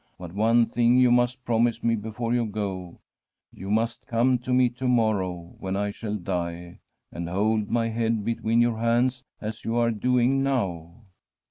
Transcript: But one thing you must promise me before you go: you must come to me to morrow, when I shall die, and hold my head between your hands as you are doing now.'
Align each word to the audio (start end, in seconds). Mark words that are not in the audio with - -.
But 0.17 0.33
one 0.33 0.65
thing 0.65 0.97
you 0.97 1.11
must 1.11 1.45
promise 1.45 1.83
me 1.83 1.95
before 1.95 2.33
you 2.33 2.47
go: 2.47 3.01
you 3.53 3.69
must 3.69 4.07
come 4.07 4.39
to 4.39 4.51
me 4.51 4.67
to 4.69 4.87
morrow, 4.87 5.53
when 5.59 5.75
I 5.75 5.91
shall 5.91 6.15
die, 6.15 6.79
and 7.11 7.29
hold 7.29 7.69
my 7.69 7.87
head 7.89 8.25
between 8.25 8.61
your 8.61 8.79
hands 8.79 9.23
as 9.39 9.63
you 9.63 9.75
are 9.75 9.91
doing 9.91 10.41
now.' 10.41 11.03